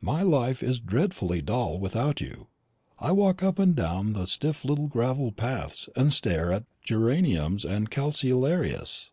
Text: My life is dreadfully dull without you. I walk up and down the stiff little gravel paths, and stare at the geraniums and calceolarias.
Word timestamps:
My 0.00 0.22
life 0.22 0.62
is 0.62 0.78
dreadfully 0.78 1.42
dull 1.42 1.80
without 1.80 2.20
you. 2.20 2.46
I 3.00 3.10
walk 3.10 3.42
up 3.42 3.58
and 3.58 3.74
down 3.74 4.12
the 4.12 4.28
stiff 4.28 4.64
little 4.64 4.86
gravel 4.86 5.32
paths, 5.32 5.88
and 5.96 6.12
stare 6.12 6.52
at 6.52 6.60
the 6.62 6.66
geraniums 6.84 7.64
and 7.64 7.90
calceolarias. 7.90 9.10